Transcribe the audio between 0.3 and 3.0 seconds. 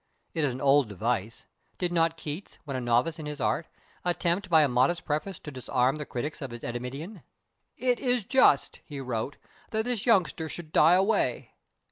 It is an old device. Did not Keats, when a